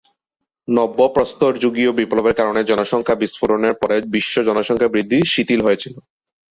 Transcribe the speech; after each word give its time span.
নব্যপ্রস্তরযুগীয় 0.67 1.91
বিপ্লবের 1.99 2.35
কারণে 2.39 2.61
জনসংখ্যা 2.63 3.15
বিস্ফোরণের 3.15 3.73
পরে 3.81 3.95
বিশ্ব 4.15 4.35
জনসংখ্যা 4.47 4.93
বৃদ্ধি 4.93 5.19
শিথিল 5.33 5.59
হয়েছিলো। 5.63 5.99